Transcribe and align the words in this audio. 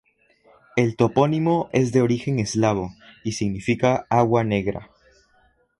El 0.77 0.95
topónimo 0.95 1.69
es 1.73 1.91
de 1.91 2.01
origen 2.01 2.39
eslavo 2.39 2.89
y 3.23 3.33
significa 3.33 4.07
"agua 4.09 4.43
negra". 4.43 4.89